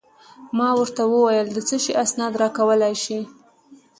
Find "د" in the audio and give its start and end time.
1.51-1.57